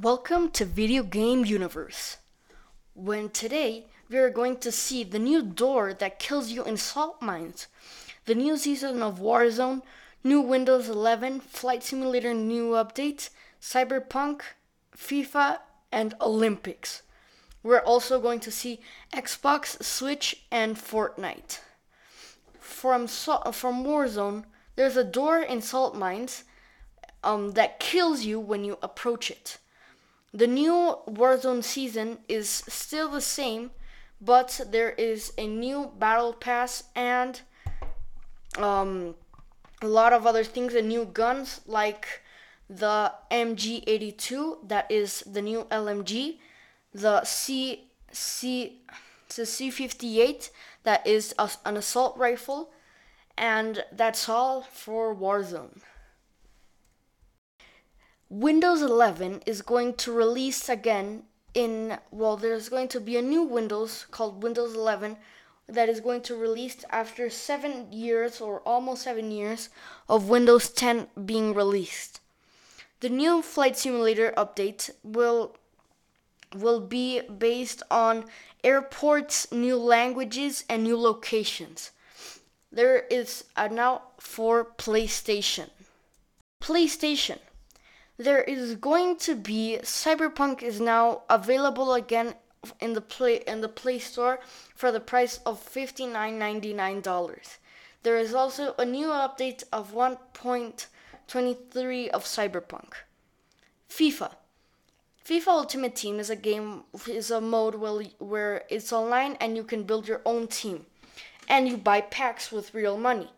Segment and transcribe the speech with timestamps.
[0.00, 2.16] Welcome to Video Game Universe.
[2.94, 7.22] When today we are going to see the new door that kills you in salt
[7.22, 7.68] mines,
[8.24, 9.82] the new season of Warzone,
[10.24, 13.30] new Windows 11, Flight Simulator new updates,
[13.62, 14.40] Cyberpunk,
[14.96, 15.58] FIFA,
[15.92, 17.02] and Olympics.
[17.62, 18.80] We're also going to see
[19.12, 21.60] Xbox, Switch, and Fortnite.
[22.58, 26.42] From so- from Warzone, there's a door in salt mines
[27.22, 29.58] um, that kills you when you approach it.
[30.34, 33.70] The new Warzone season is still the same,
[34.20, 37.40] but there is a new battle pass and
[38.58, 39.14] um,
[39.80, 42.22] a lot of other things and new guns like
[42.68, 46.38] the MG82 that is the new LMG,
[46.92, 48.80] the C C
[49.28, 50.50] the C58
[50.82, 51.32] that is
[51.64, 52.72] an assault rifle,
[53.38, 55.80] and that's all for Warzone.
[58.30, 63.42] Windows 11 is going to release again in well there's going to be a new
[63.42, 65.18] Windows called Windows 11
[65.68, 69.68] that is going to release after 7 years or almost 7 years
[70.08, 72.20] of Windows 10 being released.
[73.00, 75.56] The new flight simulator update will
[76.54, 78.24] will be based on
[78.62, 81.90] airports, new languages and new locations.
[82.72, 85.68] There is a now for PlayStation.
[86.62, 87.38] PlayStation
[88.16, 92.34] there is going to be Cyberpunk is now available again
[92.80, 94.38] in the play in the Play Store
[94.74, 97.58] for the price of $59.99.
[98.02, 102.92] There is also a new update of 1.23 of Cyberpunk.
[103.88, 104.34] FIFA.
[105.26, 109.64] FIFA Ultimate Team is a game is a mode where, where it's online and you
[109.64, 110.84] can build your own team
[111.48, 113.30] and you buy packs with real money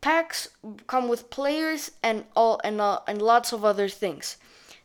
[0.00, 0.48] packs
[0.86, 4.36] come with players and all and uh, and lots of other things.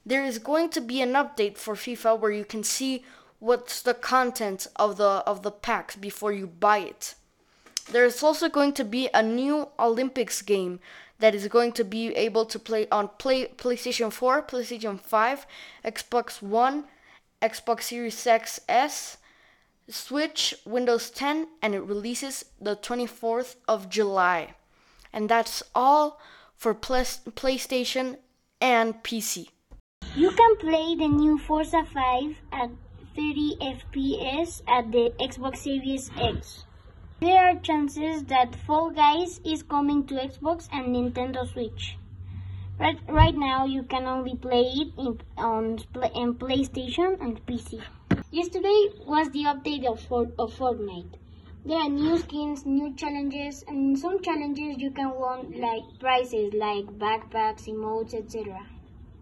[0.06, 3.04] There is going to be an update for FIFA where you can see
[3.40, 7.16] what's the content of the of the packs before you buy it.
[7.92, 10.80] There is also going to be a new Olympics game
[11.20, 15.46] that is going to be able to play on play, PlayStation 4, PlayStation 5,
[15.86, 16.86] Xbox One,
[17.42, 19.18] Xbox Series X S,
[19.90, 24.56] Switch, Windows 10, and it releases the 24th of July.
[25.14, 26.20] And that's all
[26.56, 28.18] for PlayStation
[28.60, 29.48] and PC.
[30.16, 32.70] You can play the new Forza 5 at
[33.16, 36.66] 30 FPS at the Xbox Series X.
[37.20, 41.98] There are chances that Fall Guys is coming to Xbox and Nintendo Switch.
[42.80, 45.80] Right, right now, you can only play it in, on
[46.16, 47.82] in PlayStation and PC.
[48.32, 51.14] Yesterday was the update of, of Fortnite.
[51.66, 56.88] There are new skins, new challenges, and some challenges you can win like prizes like
[57.04, 58.68] backpacks, emotes, etc.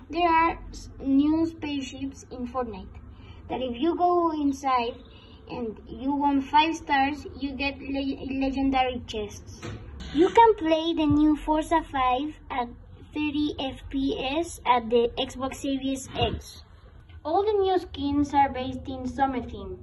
[0.09, 0.57] There are
[0.99, 2.97] new spaceships in Fortnite
[3.47, 4.95] that if you go inside
[5.51, 8.01] and you won 5 stars, you get le
[8.39, 9.61] legendary chests.
[10.15, 12.69] You can play the new Forza 5 at
[13.13, 16.63] 30 FPS at the Xbox Series X.
[17.23, 19.77] All the new skins are based in summer theme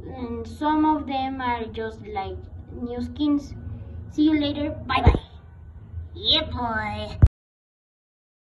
[0.00, 2.36] and some of them are just like
[2.72, 3.54] new skins.
[4.10, 4.70] See you later.
[4.86, 5.22] Bye bye.
[6.14, 7.20] Yeah, boy.